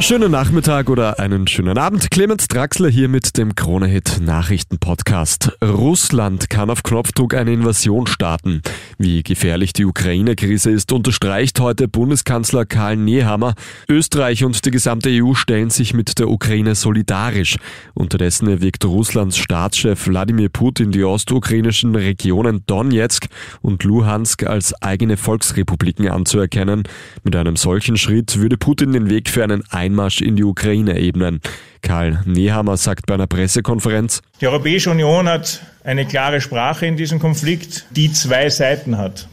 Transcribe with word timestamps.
Schönen 0.00 0.30
Nachmittag 0.30 0.88
oder 0.90 1.18
einen 1.18 1.48
schönen 1.48 1.76
Abend. 1.76 2.10
Clemens 2.12 2.46
Draxler 2.46 2.88
hier 2.88 3.08
mit 3.08 3.36
dem 3.36 3.56
Kronehit 3.56 4.20
Nachrichten 4.22 4.78
Podcast. 4.78 5.50
Russland 5.60 6.48
kann 6.48 6.70
auf 6.70 6.84
Knopfdruck 6.84 7.34
eine 7.34 7.52
Invasion 7.52 8.06
starten. 8.06 8.62
Wie 8.96 9.24
gefährlich 9.24 9.72
die 9.72 9.84
Ukraine-Krise 9.84 10.70
ist, 10.70 10.92
unterstreicht 10.92 11.58
heute 11.58 11.88
Bundeskanzler 11.88 12.64
Karl 12.64 12.96
Nehammer. 12.96 13.54
Österreich 13.88 14.44
und 14.44 14.64
die 14.64 14.70
gesamte 14.70 15.10
EU 15.10 15.34
stellen 15.34 15.68
sich 15.68 15.94
mit 15.94 16.18
der 16.20 16.28
Ukraine 16.30 16.76
solidarisch. 16.76 17.56
Unterdessen 17.92 18.48
erwirkt 18.48 18.84
Russlands 18.84 19.36
Staatschef 19.36 20.06
Wladimir 20.06 20.48
Putin 20.48 20.92
die 20.92 21.02
ostukrainischen 21.04 21.96
Regionen 21.96 22.62
Donetsk 22.66 23.26
und 23.62 23.82
Luhansk 23.82 24.44
als 24.46 24.80
eigene 24.80 25.16
Volksrepubliken 25.16 26.08
anzuerkennen. 26.08 26.84
Mit 27.24 27.34
einem 27.34 27.56
solchen 27.56 27.96
Schritt 27.96 28.38
würde 28.38 28.56
Putin 28.56 28.92
den 28.92 29.10
Weg 29.10 29.28
für 29.28 29.42
einen 29.42 29.64
Einmarsch 29.88 30.20
in 30.20 30.36
die 30.36 30.44
Ukraine 30.44 30.98
ebnen. 30.98 31.40
Karl 31.80 32.20
Nehammer 32.26 32.76
sagt 32.76 33.06
bei 33.06 33.14
einer 33.14 33.26
Pressekonferenz, 33.26 34.20
Die 34.40 34.46
Europäische 34.46 34.90
Union 34.90 35.28
hat 35.28 35.62
eine 35.82 36.04
klare 36.04 36.40
Sprache 36.42 36.84
in 36.84 36.96
diesem 36.96 37.18
Konflikt, 37.18 37.86
die 37.90 38.12
zwei 38.12 38.50
Seiten 38.50 38.98
hat. 38.98 39.28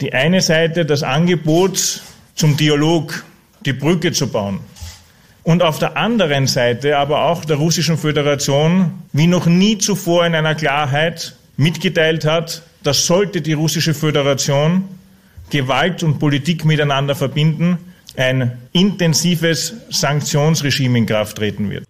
Die 0.00 0.12
eine 0.14 0.40
Seite 0.40 0.86
das 0.86 1.02
Angebot 1.02 2.02
zum 2.36 2.56
Dialog, 2.56 3.24
die 3.66 3.72
Brücke 3.72 4.12
zu 4.12 4.28
bauen. 4.28 4.60
Und 5.42 5.62
auf 5.62 5.80
der 5.80 5.96
anderen 5.96 6.46
Seite 6.46 6.98
aber 6.98 7.24
auch 7.24 7.44
der 7.44 7.56
Russischen 7.56 7.96
Föderation, 7.96 8.92
wie 9.12 9.26
noch 9.26 9.46
nie 9.46 9.78
zuvor 9.78 10.24
in 10.24 10.36
einer 10.36 10.54
Klarheit 10.54 11.34
mitgeteilt 11.56 12.24
hat, 12.24 12.62
dass 12.84 13.06
sollte 13.06 13.40
die 13.40 13.54
Russische 13.54 13.94
Föderation 13.94 14.84
Gewalt 15.50 16.02
und 16.02 16.18
Politik 16.18 16.64
miteinander 16.64 17.14
verbinden, 17.14 17.78
ein 18.16 18.58
intensives 18.72 19.74
Sanktionsregime 19.90 20.98
in 20.98 21.06
Kraft 21.06 21.36
treten 21.36 21.70
wird. 21.70 21.84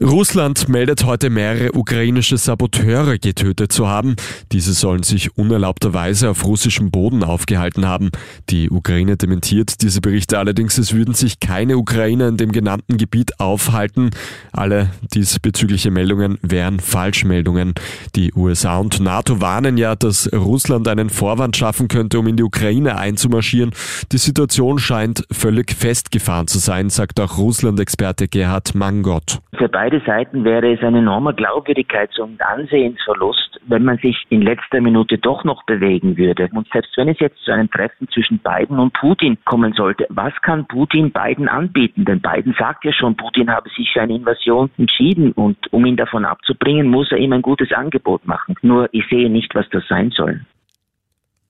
Russland 0.00 0.68
meldet 0.68 1.04
heute 1.04 1.28
mehrere 1.28 1.72
ukrainische 1.72 2.36
Saboteure 2.36 3.18
getötet 3.18 3.72
zu 3.72 3.88
haben. 3.88 4.14
Diese 4.52 4.72
sollen 4.72 5.02
sich 5.02 5.36
unerlaubterweise 5.36 6.30
auf 6.30 6.44
russischem 6.46 6.92
Boden 6.92 7.24
aufgehalten 7.24 7.84
haben. 7.84 8.10
Die 8.48 8.70
Ukraine 8.70 9.16
dementiert 9.16 9.82
diese 9.82 10.00
Berichte 10.00 10.38
allerdings, 10.38 10.78
es 10.78 10.94
würden 10.94 11.14
sich 11.14 11.40
keine 11.40 11.76
Ukrainer 11.76 12.28
in 12.28 12.36
dem 12.36 12.52
genannten 12.52 12.96
Gebiet 12.96 13.40
aufhalten. 13.40 14.10
Alle 14.52 14.90
diesbezügliche 15.14 15.90
Meldungen 15.90 16.38
wären 16.42 16.78
Falschmeldungen. 16.78 17.74
Die 18.14 18.32
USA 18.34 18.78
und 18.78 19.00
NATO 19.00 19.40
warnen 19.40 19.78
ja, 19.78 19.96
dass 19.96 20.32
Russland 20.32 20.86
einen 20.86 21.10
Vorwand 21.10 21.56
schaffen 21.56 21.88
könnte, 21.88 22.20
um 22.20 22.28
in 22.28 22.36
die 22.36 22.44
Ukraine 22.44 22.98
einzumarschieren. 22.98 23.72
Die 24.12 24.18
Situation 24.18 24.78
scheint 24.78 25.24
völlig 25.32 25.72
festgefahren 25.72 26.46
zu 26.46 26.60
sein, 26.60 26.88
sagt 26.88 27.18
auch 27.18 27.36
Russland-Experte 27.36 28.28
Gerhard 28.28 28.76
Mangott. 28.76 29.40
Für 29.58 29.68
beide 29.88 30.04
Seiten 30.04 30.44
wäre 30.44 30.74
es 30.74 30.82
ein 30.82 30.94
enormer 30.94 31.30
Glaubwürdigkeits- 31.30 32.20
und 32.20 32.42
Ansehensverlust, 32.42 33.58
wenn 33.68 33.84
man 33.84 33.96
sich 33.96 34.22
in 34.28 34.42
letzter 34.42 34.82
Minute 34.82 35.16
doch 35.16 35.44
noch 35.44 35.64
bewegen 35.64 36.18
würde. 36.18 36.50
Und 36.52 36.68
selbst 36.70 36.94
wenn 36.98 37.08
es 37.08 37.18
jetzt 37.20 37.42
zu 37.42 37.52
einem 37.52 37.70
Treffen 37.70 38.06
zwischen 38.08 38.38
Biden 38.38 38.78
und 38.78 38.92
Putin 38.92 39.38
kommen 39.46 39.72
sollte, 39.72 40.06
was 40.10 40.34
kann 40.42 40.66
Putin 40.66 41.10
Biden 41.10 41.48
anbieten? 41.48 42.04
Denn 42.04 42.20
Biden 42.20 42.54
sagt 42.58 42.84
ja 42.84 42.92
schon, 42.92 43.16
Putin 43.16 43.50
habe 43.50 43.70
sich 43.70 43.90
für 43.90 44.02
eine 44.02 44.16
Invasion 44.16 44.70
entschieden 44.76 45.32
und 45.32 45.56
um 45.72 45.86
ihn 45.86 45.96
davon 45.96 46.26
abzubringen, 46.26 46.88
muss 46.88 47.10
er 47.10 47.16
ihm 47.16 47.32
ein 47.32 47.40
gutes 47.40 47.72
Angebot 47.72 48.26
machen. 48.26 48.56
Nur 48.60 48.90
ich 48.92 49.08
sehe 49.08 49.30
nicht, 49.30 49.54
was 49.54 49.70
das 49.70 49.88
sein 49.88 50.10
soll. 50.10 50.42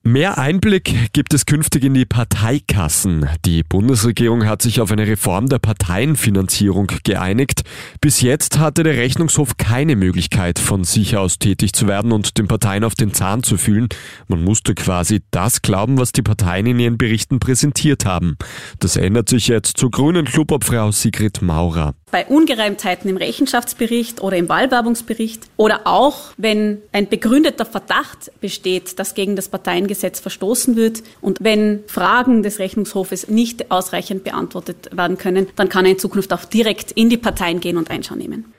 Mehr 0.03 0.37
Einblick 0.37 1.11
gibt 1.11 1.33
es 1.33 1.45
künftig 1.45 1.83
in 1.83 1.93
die 1.93 2.05
Parteikassen. 2.05 3.27
Die 3.43 3.63
Bundesregierung 3.63 4.45
hat 4.45 4.61
sich 4.61 4.79
auf 4.79 4.93
eine 4.93 5.05
Reform 5.05 5.49
der 5.49 5.59
Parteienfinanzierung 5.59 6.87
geeinigt. 7.03 7.63
Bis 7.99 8.21
jetzt 8.21 8.59
hatte 8.59 8.83
der 8.83 8.95
Rechnungshof 8.95 9.57
keine 9.57 9.97
Möglichkeit, 9.97 10.57
von 10.57 10.85
sich 10.85 11.17
aus 11.17 11.37
tätig 11.37 11.73
zu 11.73 11.85
werden 11.85 12.13
und 12.13 12.37
den 12.37 12.47
Parteien 12.47 12.85
auf 12.85 12.95
den 12.95 13.13
Zahn 13.13 13.43
zu 13.43 13.57
fühlen. 13.57 13.89
Man 14.29 14.41
musste 14.41 14.73
quasi 14.73 15.21
das 15.31 15.61
glauben, 15.61 15.97
was 15.97 16.13
die 16.13 16.21
Parteien 16.21 16.65
in 16.65 16.79
ihren 16.79 16.97
Berichten 16.97 17.41
präsentiert 17.41 18.05
haben. 18.05 18.37
Das 18.79 18.95
ändert 18.95 19.27
sich 19.27 19.49
jetzt 19.49 19.75
zur 19.75 19.91
grünen 19.91 20.23
Klubobfrau 20.23 20.93
Sigrid 20.93 21.41
Maurer. 21.41 21.93
Bei 22.11 22.25
Ungereimtheiten 22.25 23.09
im 23.09 23.17
Rechenschaftsbericht 23.17 24.21
oder 24.21 24.37
im 24.37 24.49
Wahlwerbungsbericht 24.49 25.43
oder 25.57 25.81
auch, 25.85 26.31
wenn 26.37 26.81
ein 26.91 27.07
begründeter 27.07 27.65
Verdacht 27.65 28.31
besteht, 28.41 28.97
dass 28.97 29.13
gegen 29.13 29.35
das 29.35 29.47
Parteiengesetz 29.47 30.19
verstoßen 30.19 30.75
wird 30.75 31.03
und 31.21 31.37
wenn 31.41 31.83
Fragen 31.87 32.41
des 32.41 32.57
Rechnungshofes 32.57 33.27
nicht 33.27 33.69
ausreichend 33.69 34.23
beantwortet 34.23 34.89
werden 34.91 35.17
können, 35.17 35.47
dann 35.55 35.69
kann 35.69 35.85
er 35.85 35.91
in 35.91 35.99
Zukunft 35.99 36.33
auch 36.33 36.45
direkt 36.45 36.91
in 36.91 37.09
die 37.09 37.17
Parteien 37.17 37.59
gehen 37.59 37.77
und 37.77 37.91
Einschau 37.91 38.15
nehmen. 38.15 38.53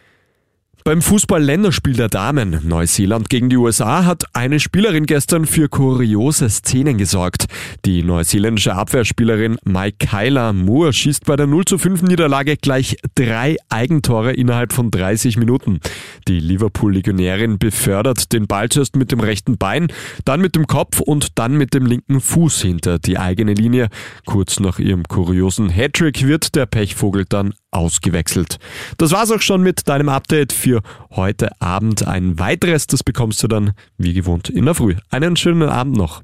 Beim 0.83 1.03
Fußball-Länderspiel 1.03 1.93
der 1.93 2.09
Damen 2.09 2.67
Neuseeland 2.67 3.29
gegen 3.29 3.51
die 3.51 3.59
USA 3.59 4.07
hat 4.07 4.25
eine 4.33 4.59
Spielerin 4.61 5.05
gestern 5.05 5.45
für 5.45 5.69
kuriose 5.69 6.49
Szenen 6.49 6.97
gesorgt. 6.97 7.47
Die 7.85 8.03
neuseeländische 8.03 8.75
Abwehrspielerin 8.75 9.59
Michaela 9.65 10.55
Moore 10.55 10.95
schießt 10.95 11.27
bei 11.27 11.37
der 11.37 11.47
0 11.47 11.67
zu 11.67 11.77
5 11.77 12.03
Niederlage 12.03 12.57
gleich 12.57 12.97
drei 13.15 13.57
Eigentore 13.69 14.33
innerhalb 14.33 14.73
von 14.73 14.91
30 14.91 15.37
Minuten. 15.37 15.81
Die 16.27 16.41
Liverpool-Legionärin 16.41 17.59
befördert 17.59 18.33
den 18.33 18.47
Ball 18.47 18.71
zuerst 18.71 18.97
mit 18.97 19.13
dem 19.13 19.21
rechten 19.21 19.59
Bein, 19.59 19.89
dann 20.25 20.41
mit 20.41 20.57
dem 20.57 20.67
Kopf 20.67 21.01
und 21.01 21.39
dann 21.39 21.59
mit 21.59 21.75
dem 21.75 21.85
linken 21.85 22.21
Fuß 22.21 22.63
hinter 22.63 22.99
die 22.99 23.19
eigene 23.19 23.53
Linie. 23.53 23.89
Kurz 24.25 24.61
nach 24.61 24.79
ihrem 24.79 25.03
kuriosen 25.05 25.69
Hattrick 25.69 26.27
wird 26.27 26.55
der 26.55 26.65
Pechvogel 26.65 27.27
dann 27.29 27.53
ausgewechselt. 27.71 28.59
Das 28.99 29.13
war's 29.13 29.31
auch 29.31 29.41
schon 29.41 29.63
mit 29.63 29.89
deinem 29.89 30.09
Update 30.09 30.53
für 30.53 30.81
heute 31.11 31.51
Abend. 31.61 32.07
Ein 32.07 32.39
weiteres, 32.39 32.87
das 32.87 33.03
bekommst 33.03 33.43
du 33.43 33.49
dann 33.49 33.73
wie 33.99 34.13
gewohnt 34.13 34.49
in 34.49 34.65
der 34.65 34.75
Früh. 34.75 34.97
Einen 35.11 35.37
schönen 35.37 35.69
Abend 35.69 35.97
noch. 35.97 36.23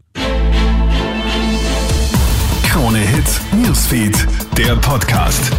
Krone 2.64 2.98
Hits, 2.98 3.40
Newsfeed, 3.52 4.26
der 4.56 4.76
Podcast. 4.76 5.50